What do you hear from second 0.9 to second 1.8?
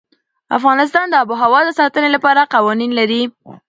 د آب وهوا د